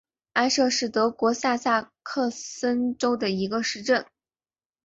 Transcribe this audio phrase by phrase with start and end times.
[0.33, 4.07] 埃舍是德国下萨克森州的一个市镇。